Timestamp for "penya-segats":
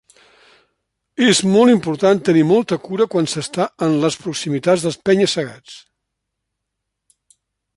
5.11-5.77